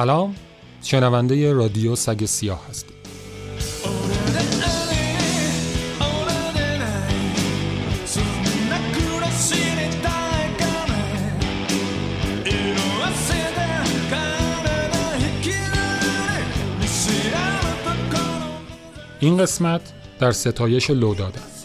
[0.00, 0.34] سلام.
[0.82, 2.94] شنونده رادیو سگ سیاه هستید
[19.20, 19.80] این قسمت
[20.18, 21.59] در ستایش لوداد است.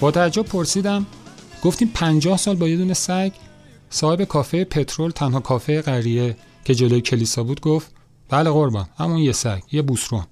[0.00, 1.06] با تعجب پرسیدم
[1.64, 3.32] گفتیم پنجاه سال با یه دونه سگ؟
[3.90, 7.94] صاحب کافه پترول تنها کافه قریه که جلوی کلیسا بود گفت
[8.28, 10.24] بله قربان همون یه سگ یه بوسرون.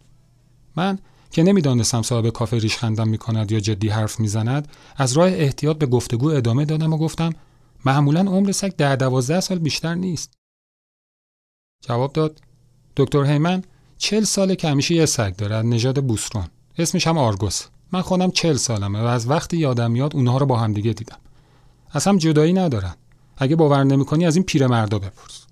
[0.76, 0.98] من
[1.30, 5.86] که نمی‌دانستم صاحب کافه ریش خندم می‌کند یا جدی حرف می‌زند از راه احتیاط به
[5.86, 7.32] گفتگو ادامه دادم و گفتم
[7.84, 10.32] معمولا عمر سگ ده دوازده سال بیشتر نیست.
[11.82, 12.40] جواب داد
[12.96, 13.64] دکتر هیمن
[13.98, 16.46] چل ساله که همیشه یه سگ داره نژاد بوسرون
[16.78, 17.64] اسمش هم آرگوس.
[17.92, 21.18] من خودم چل سالمه و از وقتی یادم میاد اونها رو با هم دیگه دیدم.
[21.94, 22.94] اصلا جدایی ندارن.
[23.36, 25.46] اگه باور نمی‌کنی از این پیرمردا بپرس.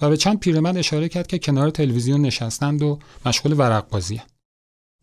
[0.00, 4.22] و به چند پیرمرد اشاره کرد که کنار تلویزیون نشستند و مشغول ورق بازی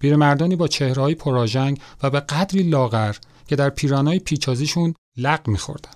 [0.02, 3.16] پیرمردانی با چهرههایی پراژنگ و به قدری لاغر
[3.48, 5.92] که در پیرانای پیچازیشون لق میخوردن.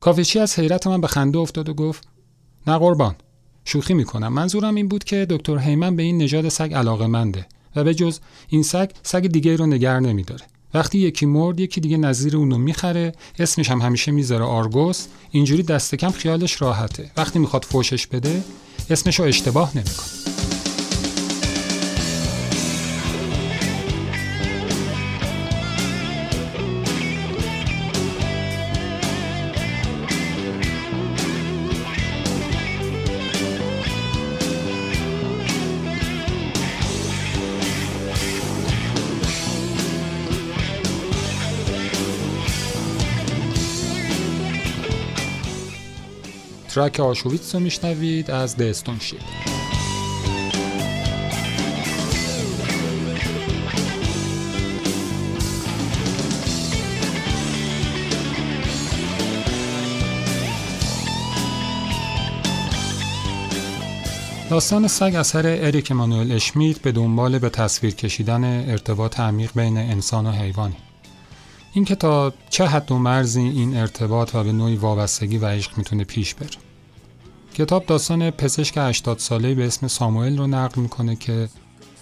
[0.00, 2.08] کافشی از حیرت من به خنده افتاد و گفت
[2.66, 3.16] نه قربان
[3.64, 4.32] شوخی می‌کنم.
[4.32, 8.18] منظورم این بود که دکتر هیمن به این نژاد سگ علاقه منده و به جز
[8.48, 10.44] این سگ سگ دیگه رو نگر نمیداره.
[10.74, 15.06] وقتی یکی مرد یکی دیگه نظیر اونو می‌خره اسمش هم همیشه می‌ذاره آرگوس.
[15.30, 17.10] اینجوری دست کم خیالش راحته.
[17.16, 18.44] وقتی می‌خواد فوشش بده
[18.90, 20.53] اسمش رو اشتباه نمی‌کنه.
[46.74, 49.20] ترک آشویتس رو میشنوید از دستون شید
[64.50, 70.26] داستان سگ اثر اریک مانوئل اشمیت به دنبال به تصویر کشیدن ارتباط عمیق بین انسان
[70.26, 70.76] و حیوانی.
[71.72, 76.04] اینکه تا چه حد و مرزی این ارتباط و به نوعی وابستگی و عشق می‌تونه
[76.04, 76.63] پیش بره.
[77.54, 81.48] کتاب داستان پزشک 80 ساله به اسم ساموئل رو نقل می‌کنه که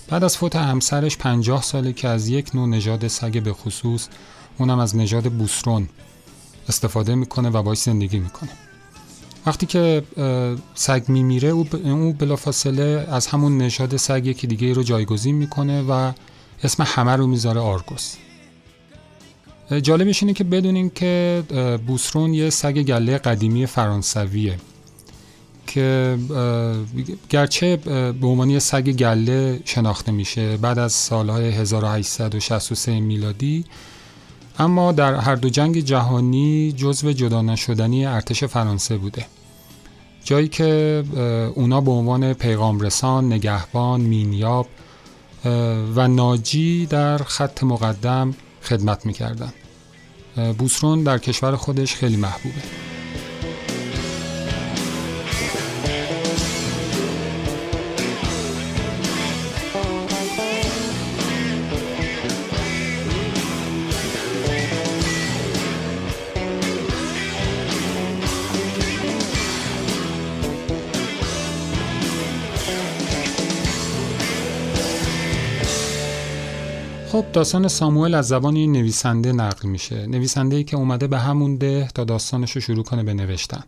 [0.08, 4.08] بعد از فوت همسرش 50 ساله که از یک نوع نژاد سگ به خصوص
[4.58, 5.88] اونم از نژاد بوسرون
[6.68, 8.50] استفاده می‌کنه و باش زندگی می‌کنه.
[9.46, 10.02] وقتی که
[10.74, 16.12] سگ میمیره او او بلافاصله از همون نژاد سگ یکی دیگه رو جایگزین می‌کنه و
[16.62, 18.14] اسم همه رو می‌ذاره آرگوس.
[19.82, 21.42] جالبش اینه که بدونیم که
[21.86, 24.58] بوسرون یه سگ گله قدیمی فرانسویه.
[25.74, 26.18] که
[27.28, 27.76] گرچه
[28.20, 33.64] به عنوان سگ گله شناخته میشه بعد از سالهای 1863 میلادی
[34.58, 39.26] اما در هر دو جنگ جهانی جزو جدا نشدنی ارتش فرانسه بوده.
[40.24, 41.04] جایی که
[41.54, 44.66] اونا به عنوان پیغام رسان، نگهبان، مینیاب
[45.94, 49.52] و ناجی در خط مقدم خدمت می‌کردن.
[50.58, 52.91] بوسرون در کشور خودش خیلی محبوبه.
[77.32, 80.06] داستان ساموئل از زبان این نویسنده نقل میشه.
[80.06, 83.64] نویسنده ای که اومده به همون ده تا داستانش رو شروع کنه به نوشتن.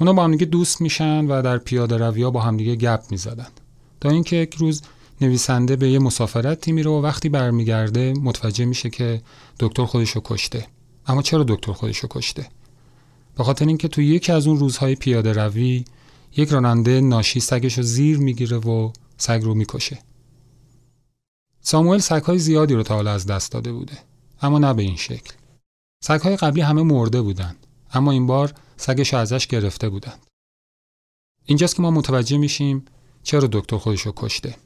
[0.00, 3.46] اونا با همدیگه دوست میشن و در پیاده رویا با همدیگه گپ می‌زدن.
[4.00, 4.82] تا اینکه یک روز
[5.20, 9.22] نویسنده به یه مسافرتی میره و وقتی برمیگرده متوجه میشه که
[9.60, 10.66] دکتر خودش رو کشته.
[11.06, 12.46] اما چرا دکتر خودش رو کشته؟
[13.36, 15.84] به خاطر اینکه توی یکی از اون روزهای پیاده روی
[16.36, 19.98] یک راننده ناشی سگش رو زیر می‌گیره و سگ رو می‌کشه.
[21.62, 23.98] ساموئل سگهای زیادی رو تا حالا از دست داده بوده
[24.42, 25.34] اما نه به این شکل.
[26.04, 30.26] سگهای قبلی همه مرده بودند اما این بار سگش ازش گرفته بودند.
[31.44, 32.84] اینجاست که ما متوجه میشیم
[33.22, 34.56] چرا دکتر خودش رو کشته.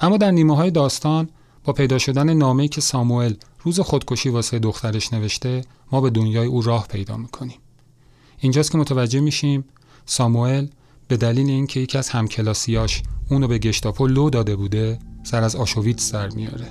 [0.00, 1.30] اما در نیمه های داستان
[1.64, 6.62] با پیدا شدن نامه‌ای که ساموئل روز خودکشی واسه دخترش نوشته ما به دنیای او
[6.62, 7.58] راه پیدا می‌کنیم.
[8.38, 9.64] اینجاست که متوجه میشیم
[10.06, 10.66] ساموئل
[11.08, 16.10] به دلیل اینکه یکی از همکلاسیاش اونو به گشتاپو لو داده بوده سر از آشویتس
[16.10, 16.66] سر میاره.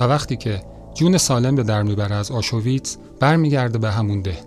[0.00, 0.62] و وقتی که
[0.94, 4.38] جون سالم به در می‌بره از آشویتس برمیگرده به همون ده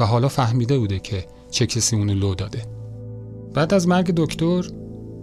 [0.00, 2.62] و حالا فهمیده بوده که چه کسی اونو لو داده.
[3.54, 4.64] بعد از مرگ دکتر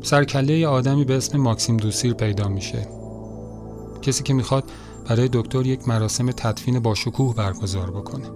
[0.01, 2.87] سرکله آدمی به اسم ماکسیم دوسیر پیدا میشه.
[4.01, 4.63] کسی که می‌خواد
[5.09, 8.29] برای دکتر یک مراسم تدفین با شکوه برگزار بکنه.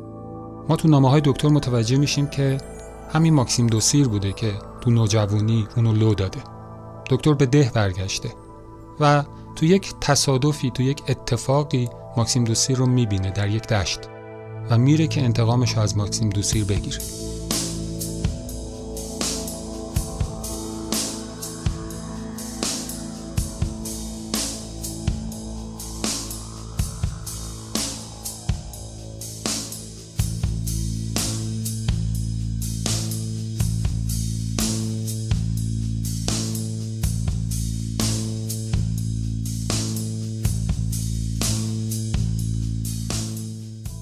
[0.69, 2.57] ما تو نامه های دکتر متوجه میشیم که
[3.10, 4.51] همین ماکسیم دوسیر بوده که
[4.81, 6.39] تو نوجوانی اونو لو داده.
[7.10, 8.30] دکتر به ده برگشته.
[9.00, 9.24] و
[9.56, 14.00] تو یک تصادفی تو یک اتفاقی ماکسیم دوسیر رو می‌بینه در یک دشت
[14.69, 17.00] و میره که انتقامش از ماکسیم دوسیر بگیره.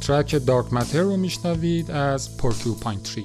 [0.08, 3.24] ترک دارک متر رو میشنوید از پورکیوپاین تری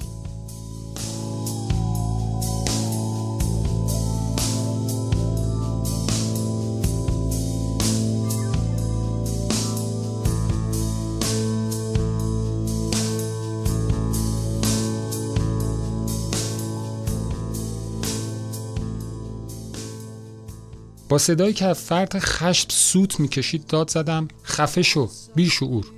[21.08, 25.98] با صدایی که از فرط خشم سوت می‌کشید داد زدم خفه شو بی شعور.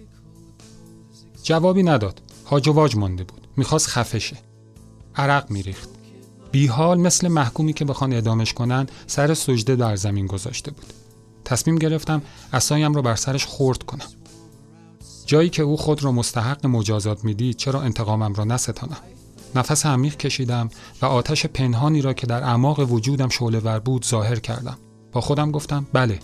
[1.51, 2.23] جوابی نداد.
[2.47, 3.49] هاج و واج مانده بود.
[3.57, 4.37] می‌خواست خفشه.
[5.17, 5.89] عرق میریخت.
[6.53, 10.93] بیحال مثل محکومی که بخوان اعدامش کنن سر سجده در زمین گذاشته بود.
[11.45, 14.07] تصمیم گرفتم اسایم رو بر سرش خورد کنم.
[15.27, 18.97] جایی که او خود را مستحق مجازات می‌دید چرا انتقامم را نستانم؟
[19.55, 20.69] نفس عمیق کشیدم
[21.03, 24.79] و آتش پنهانی را که در اعماق وجودم شعله ور بود ظاهر کردم.
[25.13, 26.19] با خودم گفتم بله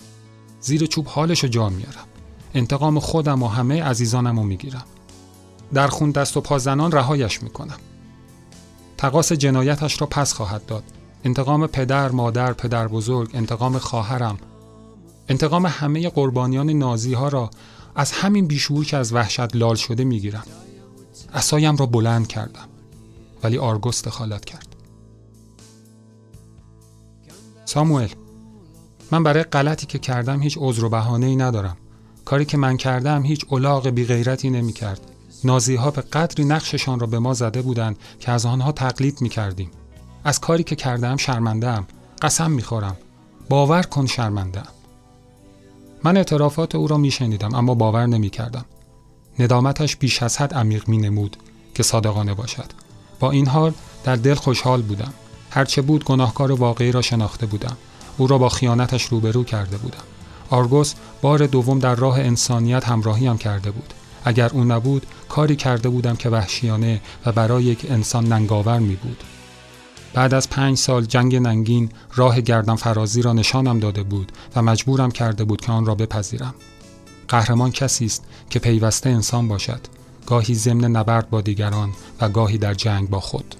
[0.61, 2.05] زیر چوب حالش رو جا میارم.
[2.53, 4.85] انتقام خودم و همه عزیزانم رو می‌گیرم.
[5.73, 7.77] در خون دست و پا زنان رهایش می‌کنم.
[8.97, 10.83] تقاس جنایتش را پس خواهد داد.
[11.23, 14.37] انتقام پدر، مادر، پدر بزرگ، انتقام خواهرم.
[15.29, 17.49] انتقام همه قربانیان نازی ها را
[17.95, 20.43] از همین بیشعور که از وحشت لال شده می‌گیرم.
[21.33, 22.67] اسایم را بلند کردم.
[23.43, 24.67] ولی آرگوس دخالت کرد.
[27.65, 28.09] ساموئل
[29.11, 31.77] من برای غلطی که کردم هیچ عذر و بهانه ای ندارم.
[32.25, 35.01] کاری که من کردم هیچ علاق بی غیرتی نمی کرد
[35.43, 39.29] نازی ها به قدری نقششان را به ما زده بودند که از آنها تقلید می
[39.29, 39.71] کردیم.
[40.23, 41.87] از کاری که کردم شرمنده ام.
[42.21, 42.97] قسم می خورم.
[43.49, 44.67] باور کن شرمنده ام.
[46.03, 48.65] من اعترافات او را می شنیدم اما باور نمی کردم.
[49.39, 51.37] ندامتش بیش از حد عمیق می نمود
[51.73, 52.71] که صادقانه باشد.
[53.19, 53.73] با این حال
[54.03, 55.13] در دل خوشحال بودم.
[55.51, 57.77] هرچه بود گناهکار واقعی را شناخته بودم.
[58.17, 60.03] او را با خیانتش روبرو کرده بودم.
[60.49, 63.93] آرگوس بار دوم در راه انسانیت همراهی هم کرده بود.
[64.23, 69.23] اگر او نبود کاری کرده بودم که وحشیانه و برای یک انسان ننگاور می بود.
[70.13, 75.11] بعد از پنج سال جنگ ننگین راه گردن فرازی را نشانم داده بود و مجبورم
[75.11, 76.53] کرده بود که آن را بپذیرم.
[77.27, 79.81] قهرمان کسی است که پیوسته انسان باشد،
[80.25, 81.89] گاهی ضمن نبرد با دیگران
[82.21, 83.55] و گاهی در جنگ با خود.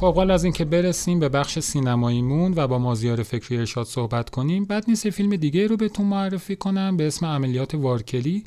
[0.00, 4.64] خب قبل از اینکه برسیم به بخش سینماییمون و با مازیار فکری ارشاد صحبت کنیم
[4.64, 8.44] بعد نیست فیلم دیگه رو بهتون معرفی کنم به اسم عملیات وارکلی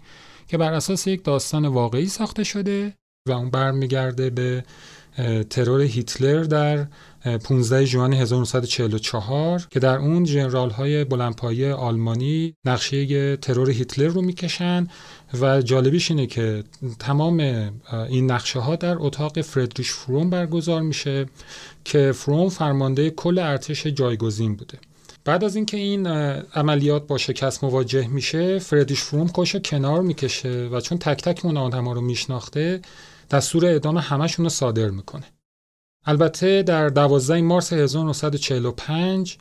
[0.48, 2.94] که بر اساس یک داستان واقعی ساخته شده.
[3.28, 4.64] و اون برمیگرده به
[5.50, 6.88] ترور هیتلر در
[7.44, 14.88] 15 ژوئن 1944 که در اون جنرال های بلندپایه آلمانی نقشه ترور هیتلر رو می‌کشن
[15.42, 16.64] و جالبیش اینه که
[17.00, 17.40] تمام
[18.10, 21.26] این نقشه ها در اتاق فردریش فروم برگزار میشه
[21.84, 24.78] که فروم فرمانده کل ارتش جایگزین بوده.
[25.26, 26.08] بعد از اینکه این
[26.56, 31.58] عملیات با شکست مواجه میشه فردریش فروم خوش کنار می‌کشه و چون تک تک اون
[31.58, 32.82] آدم ها رو میشناخته
[33.32, 35.26] دستور اعدام همشون رو صادر می‌کنه.
[36.06, 39.38] البته در 12 مارس 1945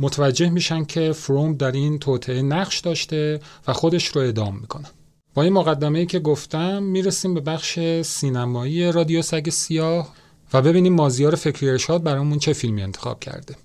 [0.00, 4.86] متوجه میشن که فروم در این توطعه نقش داشته و خودش رو اعدام می‌کنه.
[5.34, 10.14] با این مقدمه ای که گفتم می‌رسیم به بخش سینمایی رادیو سگ سیاه
[10.52, 13.56] و ببینیم مازیار فکری ارشاد برامون چه فیلمی انتخاب کرده.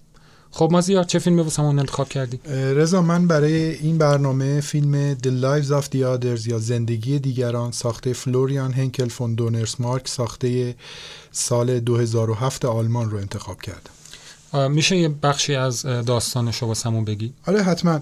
[0.57, 5.67] خب مازیار چه فیلمی واسمون انتخاب کردی؟ رضا من برای این برنامه فیلم The Lives
[5.67, 10.75] of the Others یا زندگی دیگران ساخته فلوریان هنکل فون دونرس مارک ساخته
[11.31, 17.63] سال 2007 آلمان رو انتخاب کردم میشه یه بخشی از داستانش رو واسمون بگی؟ آره
[17.63, 17.99] حتما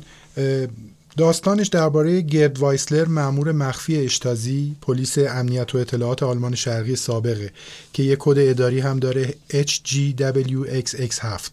[1.18, 7.52] داستانش درباره گرد وایسلر مأمور مخفی اشتازی پلیس امنیت و اطلاعات آلمان شرقی سابقه
[7.94, 11.50] که یه کد اداری هم داره HGWXX7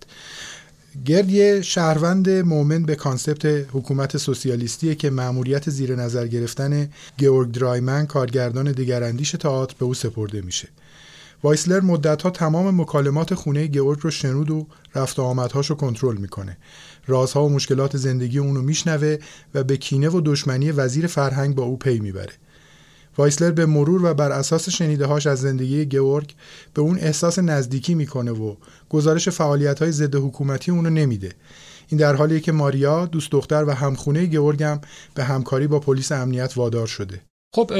[1.04, 8.06] گرد یه شهروند مؤمن به concept حکومت سوسیالیستیه که مأموریت زیر نظر گرفتن گیورگ درایمن
[8.06, 10.68] کارگردان دیگراندیش تئاتر به او سپرده میشه.
[11.42, 16.56] وایسلر مدتها تمام مکالمات خونه گیورگ رو شنود و رفت و آمدهاش رو کنترل می‌کنه.
[17.06, 19.16] رازها و مشکلات زندگی اونو میشنوه
[19.54, 22.32] و به کینه و دشمنی وزیر فرهنگ با او پی می‌بره.
[23.18, 26.34] وایسلر به مرور و بر اساس شنیدههاش از زندگی گورگ
[26.74, 28.54] به اون احساس نزدیکی می‌کنه و
[28.88, 31.32] گزارش فعالیت های ضد حکومتی اونو نمیده.
[31.88, 34.80] این در حالیه که ماریا دوست دختر و همخونه گورگ هم
[35.14, 37.20] به همکاری با پلیس امنیت وادار شده.
[37.54, 37.72] خب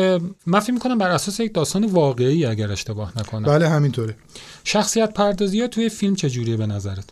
[0.46, 3.42] من فکر می‌کنم بر اساس یک داستان واقعی اگر اشتباه نکنم.
[3.42, 4.16] بله همینطوره.
[4.64, 7.04] شخصیت پردازی ها توی فیلم چجوریه به نظرت؟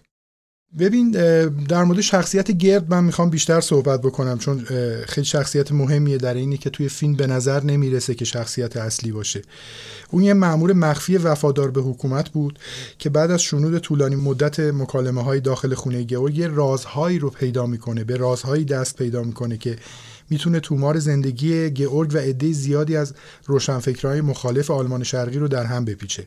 [0.78, 1.10] ببین
[1.48, 4.64] در مورد شخصیت گرد من می‌خوام بیشتر صحبت بکنم چون
[5.06, 9.42] خیلی شخصیت مهمیه در اینی که توی فیلم به نظر نمی‌رسه که شخصیت اصلی باشه.
[10.10, 12.58] اون یه مأمور مخفی وفادار به حکومت بود
[12.98, 17.66] که بعد از شنود طولانی مدت مکالمه های داخل خونه گئورگ یه رازهایی رو پیدا
[17.66, 19.76] می‌کنه به رازهایی دست پیدا می‌کنه که
[20.30, 23.14] می‌تونه تومار زندگی گئورگ و عده زیادی از
[23.46, 26.26] روشنفکرهای مخالف آلمان شرقی رو در هم بپیچه.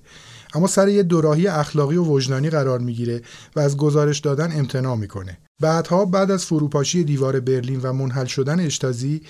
[0.54, 3.22] اما سر یه دوراهی اخلاقی و وجدانی قرار می‌گیره
[3.56, 5.38] و از گزارش دادن امتناع می‌کنه.
[5.62, 9.22] بعدها بعد از فروپاشی دیوار برلین و منحل شدن اشتازی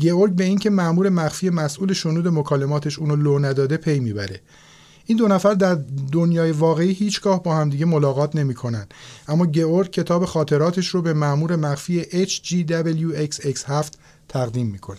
[0.00, 4.40] گئورگ به اینکه مأمور مخفی مسئول شنود مکالماتش اونو لو نداده پی می‌بره.
[5.06, 5.78] این دو نفر در
[6.12, 8.86] دنیای واقعی هیچگاه با همدیگه ملاقات نمی‌کنن.
[9.28, 13.96] اما گئورگ کتاب خاطراتش رو به مأمور مخفی HGWXX7
[14.28, 14.98] تقدیم می‌کنه.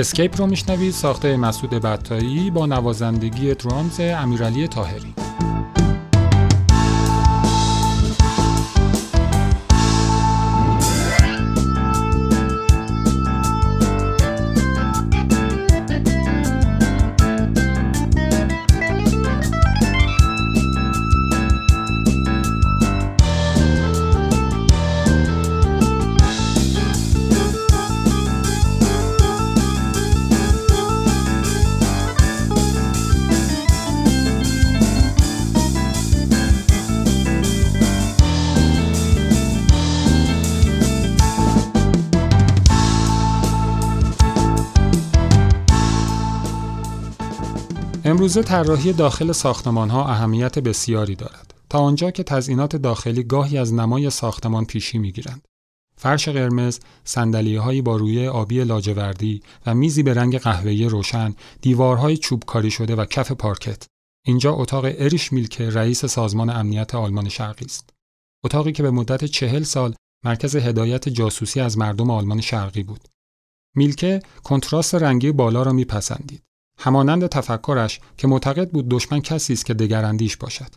[0.00, 5.14] اسکیپ رو میشنوید ساخته مسعود بطایی با نوازندگی درامز امیرعلی تاهری
[48.30, 53.74] امروزه طراحی داخل ساختمان ها اهمیت بسیاری دارد تا آنجا که تزئینات داخلی گاهی از
[53.74, 55.48] نمای ساختمان پیشی می‌گیرند
[55.96, 56.80] فرش قرمز،
[57.58, 62.96] هایی با روی آبی لاجوردی و میزی به رنگ قهوه‌ای روشن، دیوارهای چوب کاری شده
[62.96, 63.86] و کف پارکت.
[64.26, 67.90] اینجا اتاق اریش میلک رئیس سازمان امنیت آلمان شرقی است.
[68.44, 69.94] اتاقی که به مدت چهل سال
[70.24, 73.08] مرکز هدایت جاسوسی از مردم آلمان شرقی بود.
[73.76, 76.42] میلکه کنتراست رنگی بالا را میپسندید.
[76.80, 80.70] همانند تفکرش که معتقد بود دشمن کسی است که دگراندیش باشد.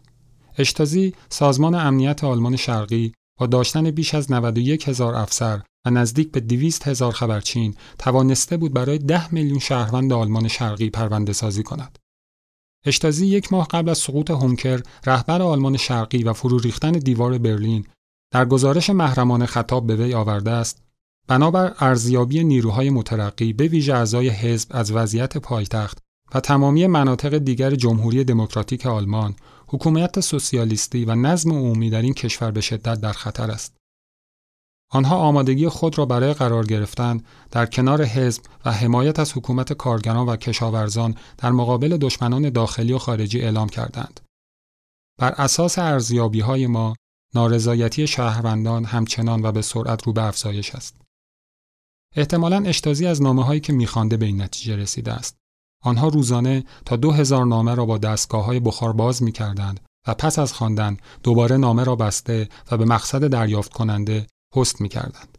[0.57, 6.39] اشتازی سازمان امنیت آلمان شرقی با داشتن بیش از 91 هزار افسر و نزدیک به
[6.39, 11.99] 200 هزار خبرچین توانسته بود برای 10 میلیون شهروند آلمان شرقی پرونده سازی کند.
[12.85, 17.85] اشتازی یک ماه قبل از سقوط هونکر رهبر آلمان شرقی و فرو ریختن دیوار برلین
[18.33, 20.83] در گزارش محرمانه خطاب به وی آورده است
[21.27, 25.97] بنابر ارزیابی نیروهای مترقی به ویژه اعضای حزب از وضعیت پایتخت
[26.35, 29.35] و تمامی مناطق دیگر جمهوری دموکراتیک آلمان
[29.67, 33.75] حکومت سوسیالیستی و نظم عمومی در این کشور به شدت در خطر است.
[34.91, 40.27] آنها آمادگی خود را برای قرار گرفتن در کنار حزب و حمایت از حکومت کارگران
[40.27, 44.19] و کشاورزان در مقابل دشمنان داخلی و خارجی اعلام کردند.
[45.19, 46.95] بر اساس ارزیابی های ما،
[47.35, 51.02] نارضایتی شهروندان همچنان و به سرعت رو به افزایش است.
[52.15, 55.37] احتمالا اشتازی از نامه هایی که میخوانده به این نتیجه رسیده است.
[55.83, 60.13] آنها روزانه تا دو هزار نامه را با دستگاه های بخار باز می کردند و
[60.13, 65.37] پس از خواندن دوباره نامه را بسته و به مقصد دریافت کننده پست می کردند.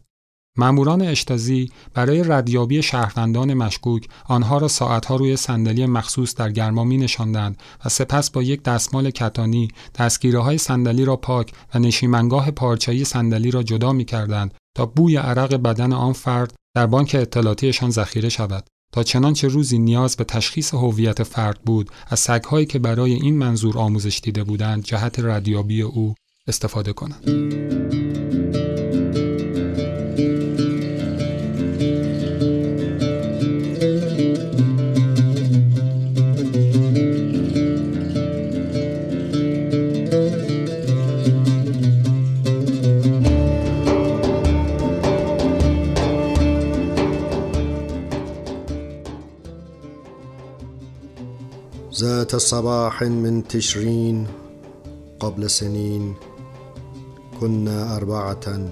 [0.58, 6.96] ماموران اشتازی برای ردیابی شهروندان مشکوک آنها را ساعتها روی صندلی مخصوص در گرما می
[6.96, 13.04] نشاندند و سپس با یک دستمال کتانی دستگیره های صندلی را پاک و نشیمنگاه پارچه‌ای
[13.04, 18.28] صندلی را جدا می کردند تا بوی عرق بدن آن فرد در بانک اطلاعاتیشان ذخیره
[18.28, 23.38] شود تا چنانچه روزی نیاز به تشخیص هویت فرد بود از سگهایی که برای این
[23.38, 26.14] منظور آموزش دیده بودند جهت ردیابی او
[26.46, 27.83] استفاده کنند.
[52.04, 54.26] ذات صباح من تشرين
[55.20, 56.14] قبل سنين
[57.40, 58.68] كنا أربعة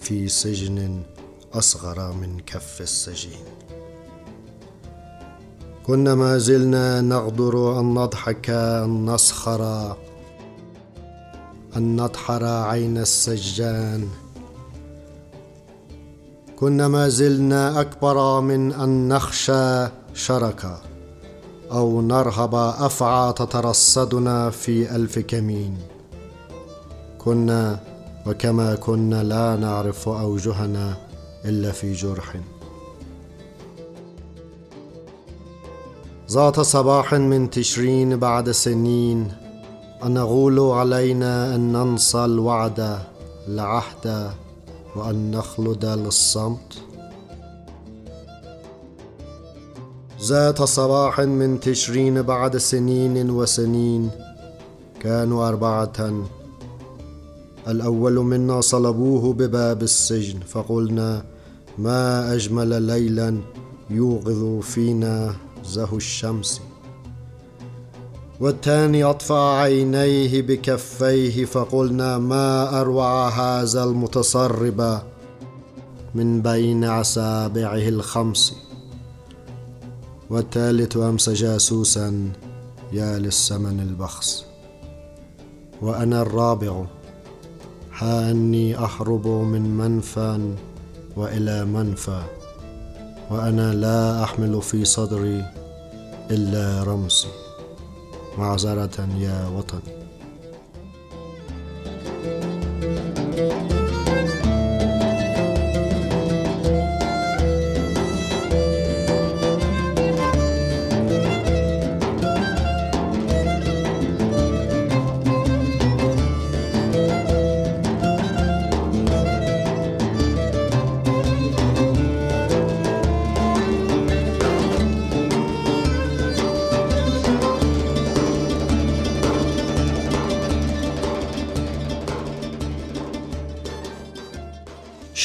[0.00, 1.02] في سجن
[1.54, 3.46] أصغر من كف السجين.
[5.86, 9.96] كنا ما زلنا نغدر أن نضحك أن نسخر
[11.76, 14.08] أن نطحر عين السجان.
[16.56, 20.87] كنا ما زلنا أكبر من أن نخشى شركا.
[21.72, 25.78] أو نرهب أفعى تترصدنا في ألف كمين.
[27.18, 27.80] كنا
[28.26, 30.96] وكما كنا لا نعرف أوجهنا
[31.44, 32.36] إلا في جرح.
[36.30, 39.32] ذات صباح من تشرين بعد سنين
[40.04, 42.98] أن نغول علينا أن ننسى الوعد
[43.48, 44.30] العهد
[44.96, 46.87] وأن نخلد للصمت.
[50.28, 54.10] ذات صباح من تشرين بعد سنين وسنين
[55.00, 56.26] كانوا أربعة.
[57.68, 61.24] الأول منا صلبوه بباب السجن فقلنا
[61.78, 63.38] ما أجمل ليلا
[63.90, 66.60] يوغظ فينا زه الشمس.
[68.40, 71.44] والثاني أطفأ عينيه بكفيه.
[71.44, 75.02] فقلنا ما أروع هذا المتصرب
[76.14, 78.67] من بين أصابعه الخمس.
[80.30, 82.32] والثالث أمس جاسوسا
[82.92, 84.44] يا للسمن البخس.
[85.82, 86.84] وأنا الرابع
[87.92, 90.54] ها أني أهرب من منفى
[91.16, 92.22] وإلى منفى.
[93.30, 95.44] وأنا لا أحمل في صدري
[96.30, 97.28] إلا رمسي.
[98.38, 99.97] معذرة يا وطني.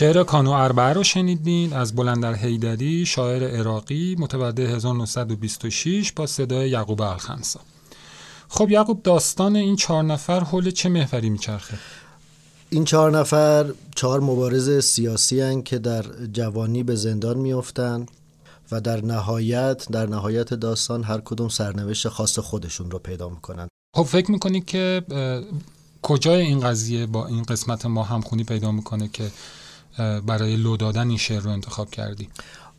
[0.04, 7.02] شعر کانو اربعه رو شنیدین از بلندر هیدری شاعر عراقی متولد 1926 با صدای یعقوب
[7.02, 7.60] الخنسا
[8.50, 11.78] خب یعقوب داستان این چهار نفر حول چه محوری میچرخه؟
[12.70, 18.12] این چهار نفر چهار مبارز سیاسی هن که در جوانی به زندان میافتند
[18.72, 23.68] و در نهایت در نهایت داستان هر کدوم سرنوشت خاص خودشون رو پیدا می‌کنن.
[23.96, 25.04] خب فکر می‌کنی که
[26.02, 29.32] کجای این قضیه با این قسمت ما همخونی پیدا می‌کنه که
[29.98, 32.30] برای لو دادن این شعر رو انتخاب کردی.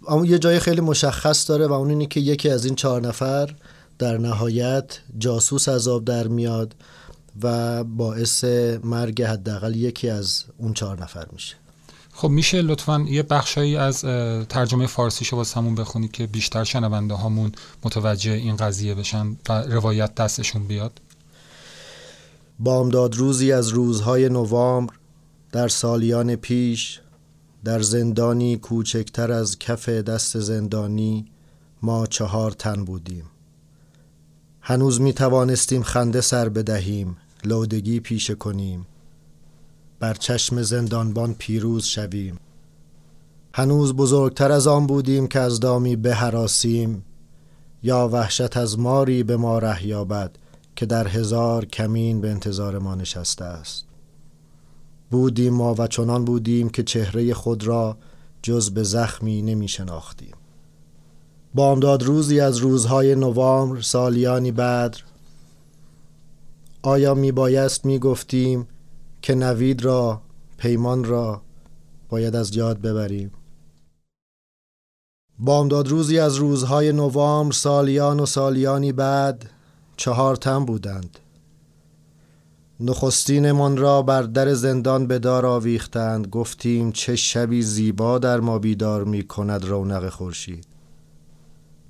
[0.09, 3.55] اما یه جای خیلی مشخص داره و اون اینه که یکی از این چهار نفر
[3.99, 6.75] در نهایت جاسوس عذاب در میاد
[7.43, 8.45] و باعث
[8.85, 11.57] مرگ حداقل یکی از اون چهار نفر میشه.
[12.13, 14.01] خب میشه لطفا یه بخشایی از
[14.49, 17.53] ترجمه فارسی شو واسمون بخونی که بیشتر شنونده هامون
[17.85, 21.01] متوجه این قضیه بشن و روایت دستشون بیاد.
[22.59, 24.95] بامداد روزی از روزهای نوامبر
[25.53, 27.01] در سالیان پیش
[27.65, 31.27] در زندانی کوچکتر از کف دست زندانی
[31.83, 33.25] ما چهار تن بودیم.
[34.61, 38.87] هنوز می توانستیم خنده سر بدهیم لودگی پیشه کنیم.
[39.99, 42.37] بر چشم زندانبان پیروز شویم.
[43.55, 47.05] هنوز بزرگتر از آن بودیم که از دامی بهراسیم.
[47.83, 50.31] یا وحشت از ماری به ما ره یابد
[50.77, 53.94] که در هزار کمین به انتظار ما نشسته است.
[55.15, 57.97] بودیم ما و چنان بودیم که چهره خود را
[58.43, 60.35] جز به زخمی نمی شناختیم.
[61.55, 65.01] بامداد روزی از روزهای نوامبر سالیانی بدر
[66.83, 68.67] آیا می بایست می گفتیم
[69.23, 70.21] که نوید را
[70.59, 71.43] پیمان را
[72.09, 73.31] باید از یاد ببریم؟
[75.39, 79.51] بامداد روزی از روزهای نوامبر سالیان و سالیانی بعد
[79.97, 81.19] چهار تن بودند.
[82.81, 89.05] نخستینمان را بر در زندان به دار آویختند گفتیم چه شبی زیبا در ما بیدار
[89.05, 90.67] می کند رونق خورشید.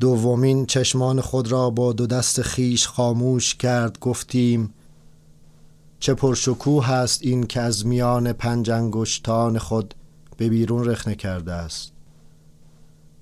[0.00, 4.74] دومین چشمان خود را با دو دست خیش خاموش کرد گفتیم
[6.00, 9.94] چه پرشکوه است این که از میان پنج انگشتان خود
[10.36, 11.92] به بیرون رخنه کرده است.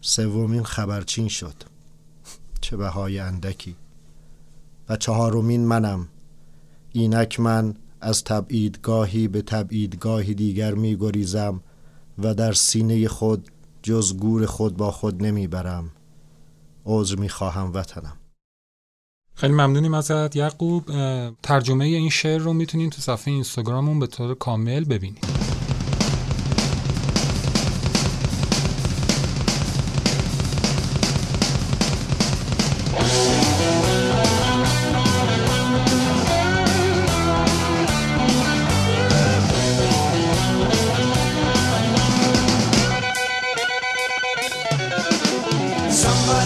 [0.01, 1.55] سومین خبرچین شد.
[2.61, 3.77] چه بهای اندکی.
[4.89, 6.09] و چهارمین منم.
[6.93, 11.61] اینک من از تبعیدگاهی به تبعیدگاهی دیگر می گریزم
[12.19, 13.51] و در سینه خود
[13.83, 15.91] جز گور خود با خود نمی برم.
[16.85, 18.17] عذر می خواهم وطنم.
[19.35, 20.37] خیلی ممنونیم ازت.
[20.37, 20.85] یعقوب
[21.43, 25.52] ترجمه این شعر رو می‌تونین تو صفحه اینستاگراممون به طور کامل ببینید
[45.93, 46.42] Somebody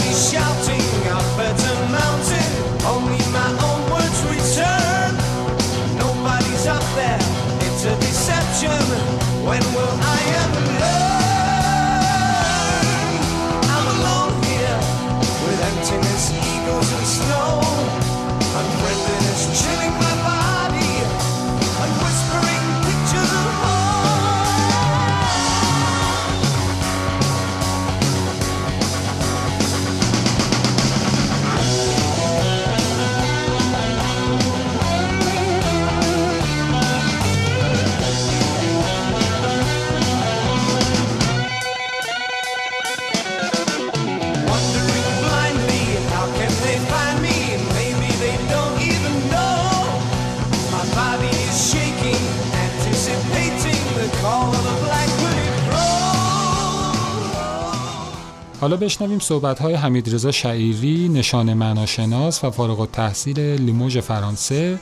[58.67, 64.79] حالا بشنویم صحبت های حمید رضا شعیری نشان معناشناس و فارغ التحصیل لیموژ فرانسه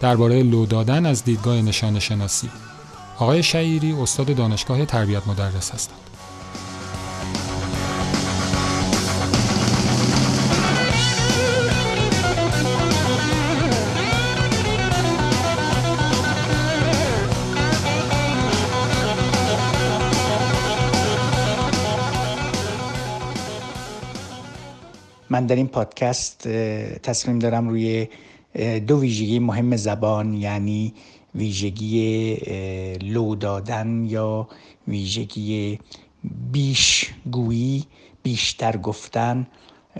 [0.00, 2.50] درباره لو دادن از دیدگاه نشان شناسی
[3.18, 6.07] آقای شعیری استاد دانشگاه تربیت مدرس هستند.
[25.30, 26.48] من در این پادکست
[27.02, 28.08] تصمیم دارم روی
[28.86, 30.94] دو ویژگی مهم زبان یعنی
[31.34, 32.34] ویژگی
[33.02, 34.48] لو دادن یا
[34.88, 35.78] ویژگی
[36.52, 37.84] بیشگویی
[38.22, 39.46] بیشتر گفتن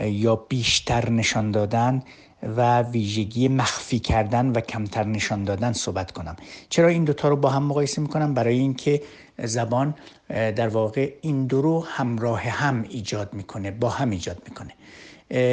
[0.00, 2.02] یا بیشتر نشان دادن
[2.42, 6.36] و ویژگی مخفی کردن و کمتر نشان دادن صحبت کنم.
[6.68, 9.02] چرا این دوتا رو با هم مقایسه می‌کنم؟ برای اینکه
[9.44, 9.94] زبان
[10.28, 14.72] در واقع این دو رو همراه هم ایجاد می‌کنه با هم ایجاد می‌کنه.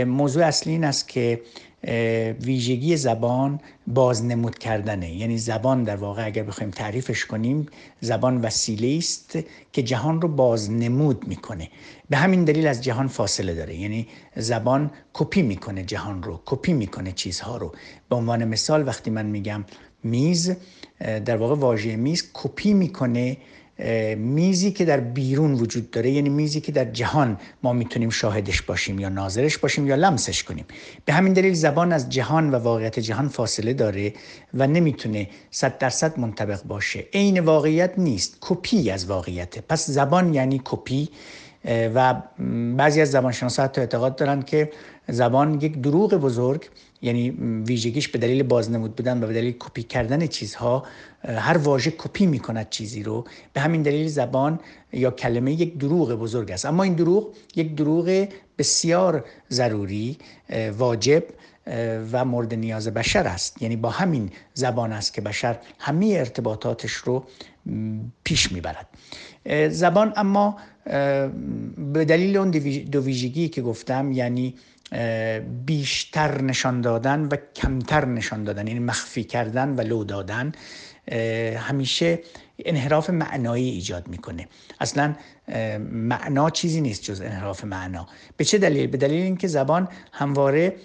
[0.07, 1.41] موضوع اصلی این است که
[2.41, 5.15] ویژگی زبان بازنمود کردنه.
[5.15, 7.65] یعنی زبان در واقع اگر بخوایم تعریفش کنیم
[8.01, 9.37] زبان وسیله است
[9.73, 11.69] که جهان رو بازنمود می‌کنه.
[12.09, 13.75] به همین دلیل از جهان فاصله داره.
[13.75, 17.71] یعنی زبان کپی می‌کنه جهان رو کپی می‌کنه چیزها رو.
[18.09, 19.65] به عنوان مثال وقتی من میگم
[20.03, 20.55] میز
[20.99, 23.37] در واقع واژه میز کپی می‌کنه
[24.17, 28.99] میزی که در بیرون وجود داره یعنی میزی که در جهان ما می‌تونیم شاهدش باشیم
[28.99, 30.65] یا ناظرش باشیم یا لمسش کنیم.
[31.05, 34.13] به همین دلیل زبان از جهان و واقعیت جهان فاصله داره
[34.53, 37.05] و نمی‌تونه صد درصد منطبق باشه.
[37.13, 39.61] عین واقعیت نیست کپی از واقعیته.
[39.69, 41.09] پس زبان یعنی کپی
[41.65, 42.21] و
[42.77, 44.71] بعضی از زبانشناسا حتی اعتقاد دارن که
[45.07, 46.69] زبان یک دروغ بزرگ
[47.05, 47.29] یعنی
[47.67, 50.83] ویژگیش به دلیل بازنمود بودن و به دلیل کپی کردن چیزها
[51.23, 53.25] هر واژه کپی می‌کند چیزی رو.
[53.53, 54.59] به همین دلیل زبان
[54.93, 56.65] یا کلمه یک دروغ بزرگ است.
[56.65, 60.17] اما این دروغ یک دروغ بسیار ضروری
[60.77, 61.23] واجب
[62.11, 63.61] و مورد نیاز بشر است.
[63.61, 67.23] یعنی با همین زبان است که بشر همه ارتباطاتش رو
[68.23, 68.87] پیش می‌برد.
[69.69, 70.57] زبان اما
[71.93, 72.51] به دلیل اون
[72.91, 74.55] دو ویژگی که گفتم یعنی
[75.65, 80.51] بیشتر نشان دادن و کمتر نشان دادن یعنی مخفی کردن و لو دادن
[81.57, 82.19] همیشه
[82.65, 84.47] انحراف معنایی ایجاد می‌کنه.
[84.79, 85.15] اصلا
[85.91, 88.07] معنا چیزی نیست جز انحراف معنا.
[88.37, 90.75] به چه دلیل؟ به دلیل اینکه زبان همواره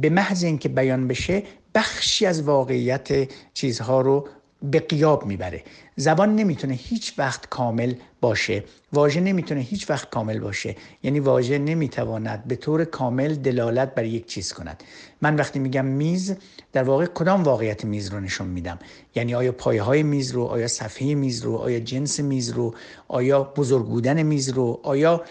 [0.00, 1.42] به محض اینکه بیان بشه
[1.74, 4.28] بخشی از واقعیت چیزها رو
[4.62, 5.62] به قیاب می‌بره.
[5.96, 8.64] زبان نمی‌تونه هیچ وقت کامل باشه.
[8.92, 10.76] واژه نمی‌تونه هیچ وقت کامل باشه.
[11.02, 14.82] یعنی واژه نمی‌تواند به طور کامل دلالت بر یک چیز کند.
[15.22, 16.36] من وقتی میگم میز
[16.72, 18.78] در واقع کدام واقعیت میز رو نشون میدم؟
[19.14, 22.74] یعنی آیا پایه های میز رو آیا صفحه میز رو آیا جنس میز رو
[23.08, 25.24] آیا بزرگ بودن میز رو آیا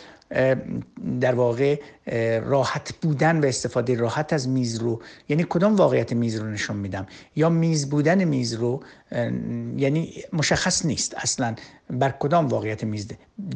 [1.22, 1.80] در واقع
[2.44, 5.02] راحت بودن و استفاده راحت از میز رو.
[5.30, 8.84] یعنی کدام واقعیت میز رو نشون میدم؟ یا میز بودن میز رو
[9.78, 11.56] یعنی مشخص نیست اصلا
[11.89, 13.08] بر کدام واقعیت میز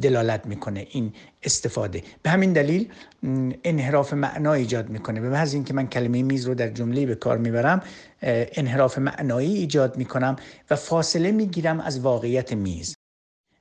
[0.02, 1.12] دلالت می‌کنه این
[1.42, 2.02] استفاده.
[2.22, 2.88] به همین دلیل
[3.64, 5.20] انحراف معنا ایجاد می‌کنه.
[5.20, 7.82] به محض اینکه من کلمه میز رو در جمله به کار می‌برم
[8.22, 10.36] انحراف معنایی ایجاد می‌کنم
[10.70, 12.94] و فاصله می‌گیرم از واقعیت میز.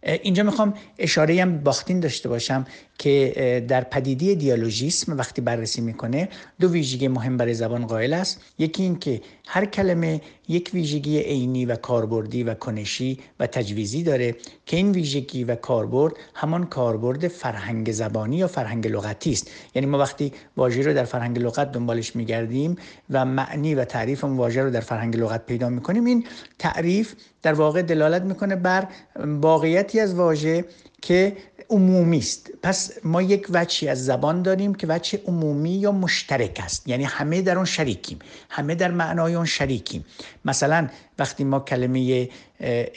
[0.05, 2.65] اینجا می‌خوام اشاره هم باختین داشته باشم
[2.97, 8.41] که در پدیده دیالوژیسم وقتی بررسی می‌کنه دو ویژگی مهم برای زبان قائل است.
[8.59, 14.35] یکی این که هر کلمه یک ویژگی عینی و کاربردی و کنشی و تجویزی داره
[14.65, 19.51] که این ویژگی و کاربرد همان کاربرد فرهنگ زبانی یا فرهنگ لغتی است.
[19.75, 22.75] یعنی ما وقتی واژه رو در فرهنگ لغت دنبالش میگردیم
[23.09, 26.25] و معنی و تعریف اون واژه رو در فرهنگ لغت پیدا می‌کنیم این
[26.59, 30.65] تعریف در واقع دلالت می‌کنه بر واقعیتی از واژه
[31.01, 31.37] که
[31.69, 36.87] عمومی است پس ما یک وچی از زبان داریم که وچه عمومی یا مشترک است.
[36.87, 38.19] یعنی همه در اون شریکیم.
[38.49, 40.05] همه در معنای اون شریکیم.
[40.45, 42.29] مثلا وقتی ما کلمه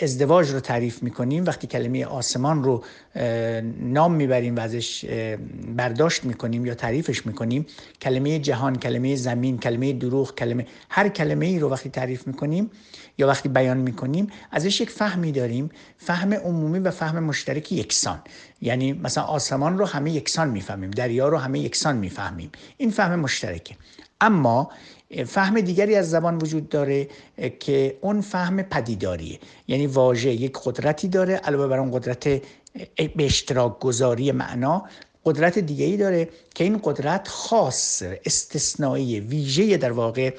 [0.02, 2.84] ازدواج رو تعریف می‌کنیم وقتی کلمه آسمان رو
[3.80, 5.04] نام می‌بریم و ازش
[5.76, 7.66] برداشت می‌کنیم یا تعریفش می‌کنیم
[8.02, 12.70] کلمه جهان کلمه زمین کلمه دروغ کلمه هر کلمه ای رو وقتی تعریف می‌کنیم
[13.18, 15.70] یا وقتی بیان می‌کنیم ازش یک فهمی داریم.
[15.98, 18.18] فهم عمومی و فهم مشترک یکسان.
[18.62, 22.50] یعنی مثلا آسمان رو همه یکسان می‌فهمیم دریا رو همه یکسان می‌فهمیم.
[22.76, 23.76] این فهم مشترکه.
[24.20, 24.70] اما
[25.26, 27.08] فهم دیگری از زبان وجود داره
[27.60, 29.38] که اون فهم پدیداریه.
[29.68, 34.84] یعنی واژه یک قدرتی داره علاوه بر اون قدرت به اشتراک گذاری معنا
[35.24, 40.34] قدرت دیگری داره که این قدرت خاص استثنایی ویژه در واقع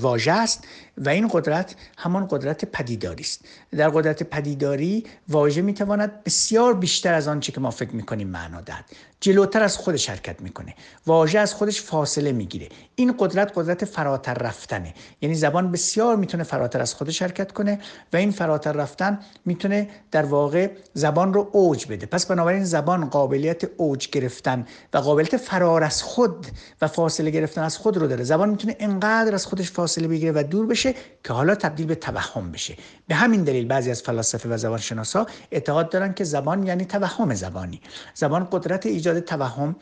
[0.00, 0.64] واژه است.
[0.98, 3.44] و این قدرت همان قدرت پدیداری است.
[3.76, 8.84] در قدرت پدیداری واژه می‌تواند بسیار بیشتر از آنچه که ما فکر می‌کنیم معنا دهد.
[9.20, 10.74] جلوتر از خودش حرکت می‌کنه.
[11.06, 12.68] واژه از خودش فاصله می‌گیره.
[12.94, 14.94] این قدرت قدرت فراتر رفتنه.
[15.20, 17.78] یعنی زبان بسیار می‌تونه فراتر از خودش حرکت کنه
[18.12, 22.06] و این فراتر رفتن می‌تونه در واقع زبان رو اوج بده.
[22.06, 26.46] پس بنابراین زبان قابلیت اوج گرفتن و قابلیت فرار از خود
[26.82, 28.24] و فاصله گرفتن از خود رو داره.
[28.24, 30.87] زبان می‌تونه انقدر از خودش فاصله بگیره و دور بشه
[31.24, 32.76] که حالا تبدیل به توهم بشه.
[33.08, 37.80] به همین دلیل بعضی از فلاسفه و زبانشناسا اعتقاد دارن که زبان یعنی توهم زبانی.
[38.14, 39.76] زبان قدرت ایجاد توهم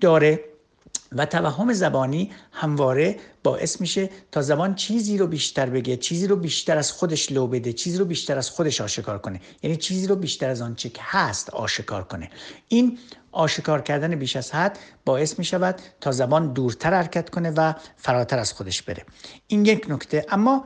[0.00, 0.44] داره
[1.12, 6.78] و توهم زبانی همواره باعث میشه تا زبان چیزی رو بیشتر بگه چیزی رو بیشتر
[6.78, 9.40] از خودش لو بده چیزی رو بیشتر از خودش آشکار کنه.
[9.62, 12.30] یعنی چیزی رو بیشتر از آنچه که هست آشکار کنه.
[12.68, 12.98] این
[13.32, 18.38] آشکار کردن بیش از حد باعث می شود تا زبان دورتر حرکت کنه و فراتر
[18.38, 19.04] از خودش بره.
[19.46, 20.26] این یک نکته.
[20.28, 20.64] اما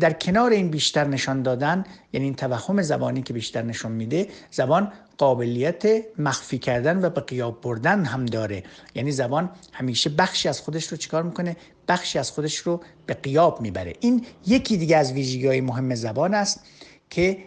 [0.00, 4.92] در کنار این بیشتر نشان دادن یعنی این توهم زبانی که بیشتر نشان میده زبان
[5.18, 5.84] قابلیت
[6.18, 8.62] مخفی کردن و به قیاب بردن هم داره.
[8.94, 11.56] یعنی زبان همیشه بخشی از خودش رو چیکار می‌کنه؟
[11.88, 13.92] بخشی از خودش رو به قیاب می‌بره.
[14.00, 16.64] این یکی دیگه از ویژگی های مهم زبان است
[17.10, 17.38] که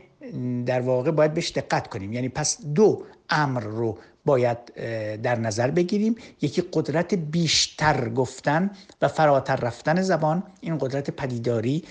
[0.66, 2.14] در واقع باید بهش دقت کنیم.
[2.14, 4.74] یعنی پس دو امر رو باید
[5.22, 6.16] در نظر بگیریم.
[6.42, 11.84] یکی قدرت بیشتر گفتن و فراتر رفتن زبان این قدرت پدیداری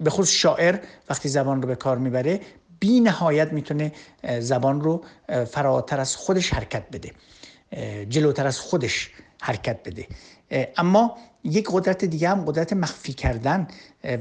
[0.00, 0.78] به خود شاعر
[1.10, 2.40] وقتی زبان رو به کار می‌بره
[2.80, 3.92] بی نهایت می‌تونه
[4.40, 5.04] زبان رو
[5.50, 7.10] فراتر از خودش حرکت بده
[8.08, 10.06] جلوتر از خودش حرکت بده.
[10.76, 13.68] اما یک قدرت دیگه هم قدرت مخفی کردن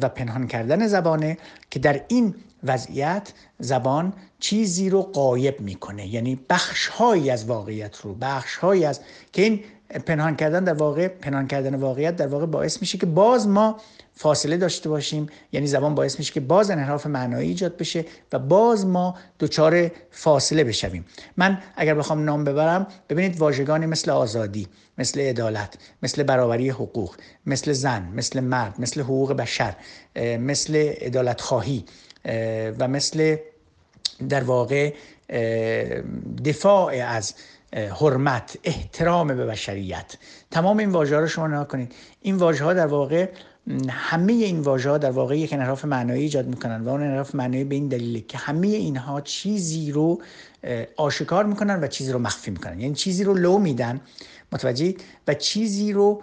[0.02, 1.38] و پنهان کردن زبانه
[1.70, 6.08] که در این وضعیت زبان چیزی رو قایب می‌کنه.
[6.08, 9.00] یعنی بخشهایی از واقعیت رو بخشهایی از
[9.34, 9.64] که این
[10.06, 13.78] پنهان کردن در واقع پنهان کردن واقعیت در واقع باعث میشه که باز ما
[14.16, 15.28] فاصله داشته باشیم.
[15.52, 20.64] یعنی زبان باعث میشه که باز انحراف معنایی ایجاد بشه و باز ما دچار فاصله
[20.64, 21.06] بشویم.
[21.38, 27.13] من اگر بخوام نام ببرم ببینید واژگانی مثل آزادی مثل عدالت مثل برابری حقوق
[27.46, 29.76] مثل زن مثل مرد مثل حقوق بشر
[30.40, 31.86] مثل عدالت خواهی
[32.80, 33.36] و مثل
[34.30, 34.94] در واقع
[36.46, 37.34] دفاع از
[37.74, 40.16] حرمت احترام به بشریت.
[40.52, 41.92] تمام این واژه ها رو شما نگاه کنید.
[42.22, 43.30] این واژه ها در واقع
[43.90, 47.64] همه این واژه ها در واقع یک انحراف معنایی ایجاد می‌کنن و اون انحراف معنایی
[47.64, 50.22] به این دلیله که همه اینها چیزی رو
[50.96, 52.80] آشکار می‌کنن و چیزی رو مخفی می‌کنن.
[52.80, 54.02] یعنی چیزی رو لو میدن
[54.54, 54.96] متوجه
[55.28, 56.22] و چیزی رو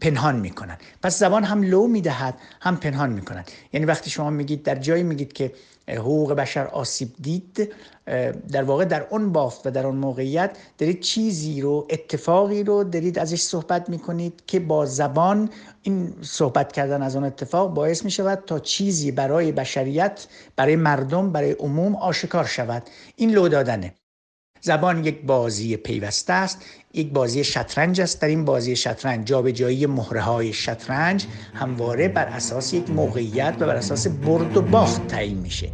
[0.00, 0.78] پنهان می‌کنن.
[1.02, 3.44] پس زبان هم لو می‌دهد هم پنهان می‌کنن.
[3.72, 5.52] یعنی وقتی شما میگید در جایی میگید که
[5.88, 7.72] حقوق بشر آسیب دید
[8.52, 13.18] در واقع در اون بافت و در اون موقعیت دارید چیزی رو اتفاقی رو دارید
[13.18, 15.50] ازش صحبت می‌کنید که با زبان
[15.82, 21.32] این صحبت کردن از اون اتفاق باعث می شود تا چیزی برای بشریت برای مردم
[21.32, 22.82] برای عموم آشکار شود.
[23.16, 23.94] این لو دادنه.
[24.64, 26.58] زبان یک بازی پیوسته است
[26.94, 28.20] یک بازی شطرنج است.
[28.20, 33.76] در این بازی شطرنج جابجایی مهره های شطرنج همواره بر اساس یک موقعیت و بر
[33.76, 35.70] اساس برد و باخت تعیین میشه.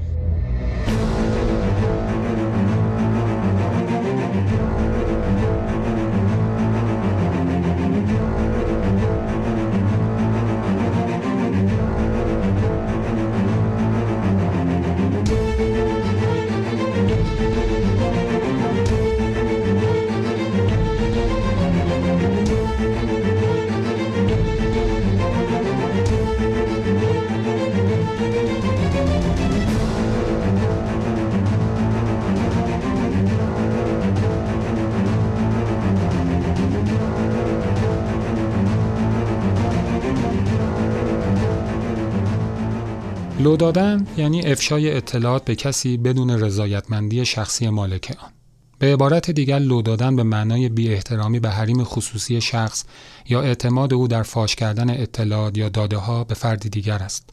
[43.72, 48.30] دادن یعنی افشای اطلاعات به کسی بدون رضایتمندی شخصی مالک آن.
[48.78, 52.84] به عبارت دیگر لو دادن به معنای بی احترامی به حریم خصوصی شخص
[53.28, 57.30] یا اعتماد او در فاش کردن اطلاعات یا داده ها به فردی دیگر است.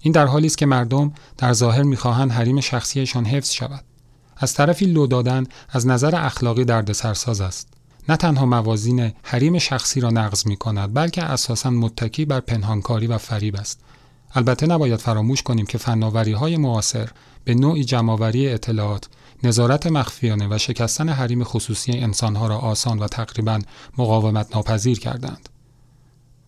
[0.00, 3.84] این در حالی است که مردم در ظاهر می‌خواهند حریم شخصیشان حفظ شود.
[4.36, 7.68] از طرفی لو دادن از نظر اخلاقی دردسرساز است.
[8.08, 13.18] نه تنها موازین حریم شخصی را نقض می کند بلکه اساسا متکی بر پنهانکاری و
[13.18, 13.80] فریب است
[14.34, 17.08] البته نباید فراموش کنیم که فناوری های معاصر
[17.44, 19.08] به نوعی جمعآوری اطلاعات،
[19.42, 23.60] نظارت مخفیانه و شکستن حریم خصوصی انسانها را آسان و تقریبا
[23.98, 25.48] مقاومت ناپذیر کردند.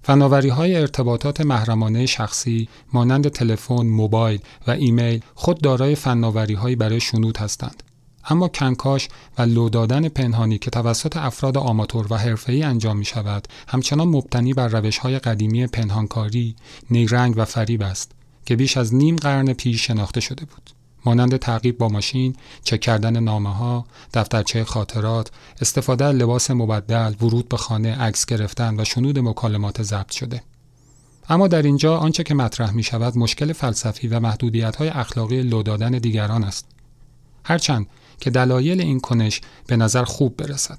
[0.03, 7.37] فناوری های ارتباطات محرمانه شخصی مانند تلفن، موبایل و ایمیل خود دارای فناوری برای شنود
[7.37, 7.83] هستند.
[8.29, 13.49] اما کنکاش و لو دادن پنهانی که توسط افراد آماتور و حرفه‌ای انجام می شود
[13.69, 16.57] همچنان مبتنی بر روش های قدیمی پنهانکاری،
[16.91, 18.13] نیرنگ و فریب است
[18.47, 20.71] که بیش از نیم قرن پیش شناخته شده بود.
[21.05, 27.49] مانند تعقیب با ماشین، چک کردن نامه ها، دفترچه خاطرات، استفاده از لباس مبدل، ورود
[27.49, 30.43] به خانه، عکس گرفتن و شنود مکالمات ضبط شده.
[31.29, 35.63] اما در اینجا آنچه که مطرح می شود مشکل فلسفی و محدودیت های اخلاقی لو
[35.63, 36.67] دادن دیگران است.
[37.45, 37.87] هرچند
[38.21, 40.79] که دلایل این کنش به نظر خوب برسد.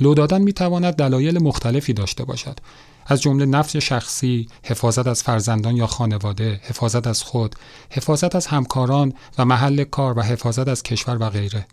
[0.00, 2.58] لو دادن می تواند دلایل مختلفی داشته باشد.
[3.06, 7.56] از جمله نفس شخصی، حفاظت از فرزندان یا خانواده، حفاظت از خود،
[7.90, 11.66] حفاظت از همکاران و محل کار و حفاظت از کشور و غیره.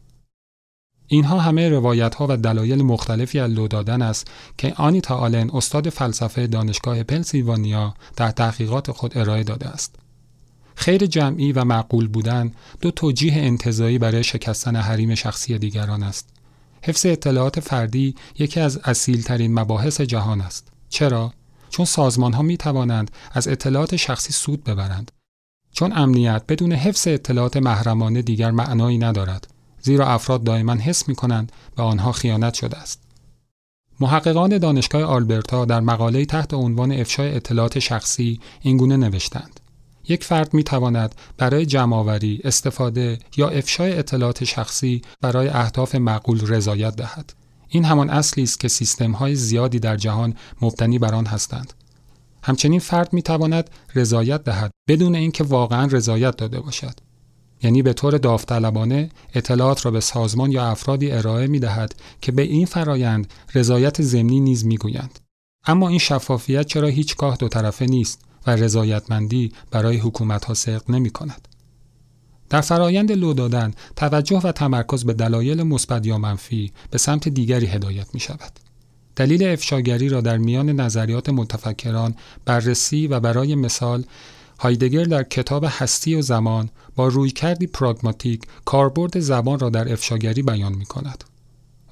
[1.07, 5.89] اینها همه روایت ها و دلایل مختلفی از لو دادن است که آنیتا آلن استاد
[5.89, 9.95] فلسفه دانشگاه پنسیلوانیا در تحقیقات خود ارائه داده است.
[10.79, 12.51] خیر جمعی و معقول بودن
[12.81, 16.29] دو توجیه انتظایی برای شکستن حریم شخصی دیگران است.
[16.81, 20.67] حفظ اطلاعات فردی یکی از اصیلترین مباحث جهان است.
[20.89, 21.33] چرا؟
[21.69, 25.11] چون سازمان ها می توانند از اطلاعات شخصی سود ببرند.
[25.71, 29.47] چون امنیت بدون حفظ اطلاعات محرمانه دیگر معنایی ندارد.
[29.81, 33.01] زیرا افراد دائما حس می کنند به آنها خیانت شده است.
[33.99, 39.59] محققان دانشگاه آلبرتا در مقاله تحت عنوان افشای اطلاعات شخصی اینگونه نوشتند.
[40.09, 46.95] یک فرد می تواند برای جمعآوری، استفاده یا افشای اطلاعات شخصی برای اهداف معقول رضایت
[46.95, 47.33] دهد.
[47.69, 51.73] این همان اصلی است که سیستم های زیادی در جهان مبتنی بر آن هستند.
[52.43, 56.99] همچنین فرد می تواند رضایت دهد بدون اینکه واقعا رضایت داده باشد.
[57.63, 62.41] یعنی به طور داوطلبانه اطلاعات را به سازمان یا افرادی ارائه می دهد که به
[62.41, 65.19] این فرایند رضایت ضمنی نیز می گویند.
[65.65, 71.09] اما این شفافیت چرا هیچگاه دو طرفه نیست و رضایتمندی برای حکومت ها صدق نمی
[71.09, 71.47] کند.
[72.49, 77.65] در فرایند لو دادن توجه و تمرکز به دلایل مثبت یا منفی به سمت دیگری
[77.65, 78.51] هدایت می شود.
[79.15, 82.15] دلیل افشاگری را در میان نظریات متفکران
[82.45, 84.03] بررسی و برای مثال
[84.59, 90.73] هایدگر در کتاب هستی و زمان با رویکردی پراگماتیک کاربرد زبان را در افشاگری بیان
[90.73, 91.23] می کند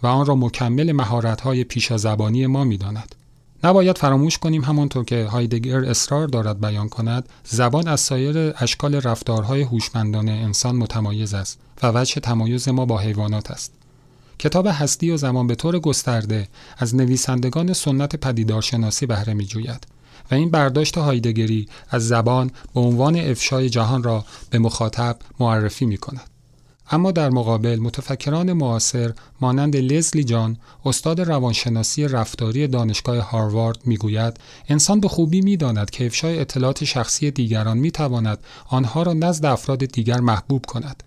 [0.03, 3.15] و آن را مکمل مهارت‌های پیشا زبانی ما می داند.
[3.63, 9.61] نباید فراموش کنیم همانطور که هایدگر اصرار دارد بیان کند زبان از سایر اشکال رفتارهای
[9.61, 13.73] هوشمندانه انسان متمایز است و وجه تمایز ما با حیوانات است
[14.39, 16.47] کتاب هستی و زمان به طور گسترده
[16.77, 19.87] از نویسندگان سنت پدیدارشناسی بهره میجوید
[20.31, 25.97] و این برداشت هایدگری از زبان به عنوان افشای جهان را به مخاطب معرفی می
[25.97, 26.36] کند.
[26.91, 34.99] اما در مقابل متفکران معاصر مانند لزلی جان استاد روانشناسی رفتاری دانشگاه هاروارد می‌گوید انسان
[34.99, 40.65] به خوبی می‌داند که افشای اطلاعات شخصی دیگران می‌تواند آنها را نزد افراد دیگر محبوب
[40.65, 41.03] کند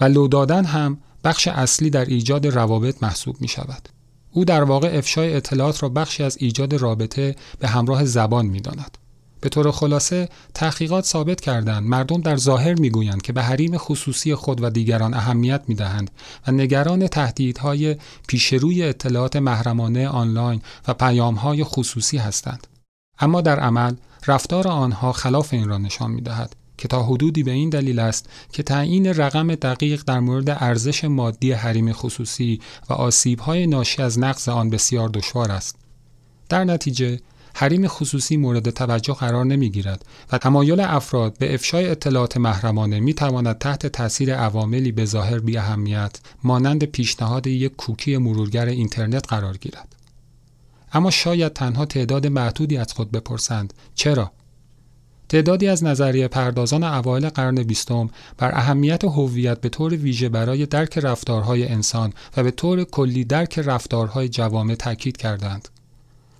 [0.00, 3.88] و لو دادن هم بخش اصلی در ایجاد روابط محسوب می شود.
[4.32, 8.98] او در واقع افشای اطلاعات را بخشی از ایجاد رابطه به همراه زبان می داند.
[9.40, 11.82] به طور خلاصه تحقیقات ثابت کردند.
[11.82, 16.10] مردم در ظاهر می‌گویند که به حریم خصوصی خود و دیگران اهمیت می‌دهند
[16.46, 17.96] و نگران تهدیدهای
[18.28, 22.66] پیشروی اطلاعات محرمانه آنلاین و پیامهای خصوصی هستند.
[23.18, 23.94] اما در عمل
[24.26, 28.62] رفتار آنها خلاف این را نشان می‌دهد که تا حدودی به این دلیل است که
[28.62, 32.60] تعیین رقم دقیق در مورد ارزش مادی حریم خصوصی
[32.90, 35.76] و آسیبهای ناشی از نقض آن بسیار دشوار است.
[36.48, 37.20] در نتیجه
[37.54, 43.14] حریم خصوصی مورد توجه قرار نمی گیرد و تمایل افراد به افشای اطلاعات محرمانه می
[43.14, 49.56] تواند تحت تاثیر عواملی به ظاهر بی اهمیت مانند پیشنهاد یک کوکی مرورگر اینترنت قرار
[49.56, 49.96] گیرد.
[50.92, 54.32] اما شاید تنها تعداد محدودی از خود بپرسند چرا؟
[55.28, 60.98] تعدادی از نظریه پردازان اوایل قرن بیستم بر اهمیت هویت به طور ویژه برای درک
[60.98, 65.68] رفتارهای انسان و به طور کلی درک رفتارهای جوامع تاکید کردند.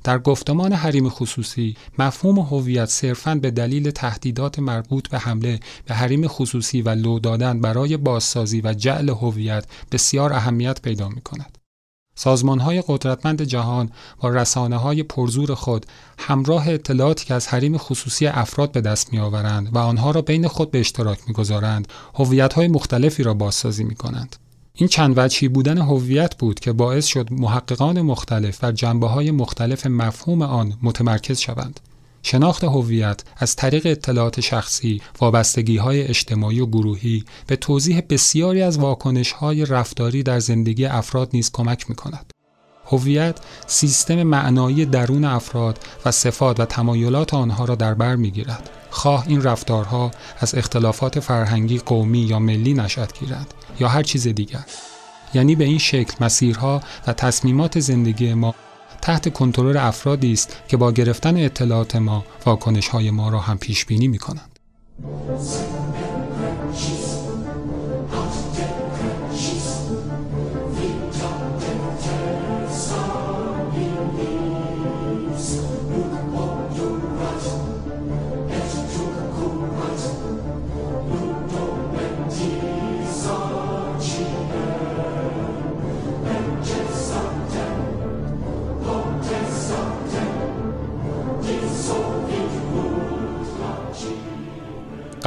[0.05, 6.29] در گفتمان حریم خصوصی مفهوم هویت صرفاً به دلیل تهدیدات مربوط به حمله به حریم
[6.29, 11.59] خصوصی و لو دادن برای بازسازی و جعل هویت بسیار اهمیت پیدا می کند.
[12.15, 13.91] سازمان های قدرتمند جهان
[14.23, 15.87] و رسانه های پرزور خود
[16.19, 20.49] همراه اطلاعاتی که از حریم خصوصی افراد به دست می آورند و آنها را بین
[20.49, 24.37] خود به اشتراک می گذارند هویت های مختلفی را بازسازی می کنند.
[24.81, 29.87] این چند وجهی بودن هویت بود که باعث شد محققان مختلف و جنبه های مختلف
[29.87, 31.81] مفهوم آن متمرکز شوند.
[32.23, 38.79] شناخت هویت از طریق اطلاعات شخصی، وابستگی های اجتماعی و گروهی به توضیح بسیاری از
[38.79, 42.33] واکنش های رفتاری در زندگی افراد نیز کمک می کند.
[42.87, 49.25] هویت سیستم معنایی درون افراد و صفات و تمایلات آنها را در بر می‌گیرد خواه
[49.29, 54.65] این رفتارها از اختلافات فرهنگی قومی یا ملی نشأت گیرد یا هر چیز دیگر
[55.35, 58.55] یعنی به این شکل مسیرها و تصمیمات زندگی ما
[59.03, 63.85] تحت کنترل افرادی است که با گرفتن اطلاعات ما واکنش های ما را هم پیش
[63.85, 64.59] بینی می کنند.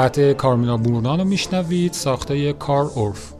[0.03, 3.32] قطع کارمیلا بورنان رو میشنوید ساخته کار اورف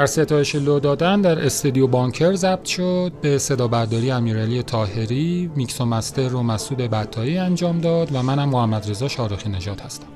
[0.00, 5.80] در ستایش لو دادن در استودیو بانکر ضبط شد به صدا برداری امیرعلی تاهری میکس
[5.80, 10.06] و مستر رو مسعود بطایی انجام داد و منم محمد رضا شارخی نجات هستم.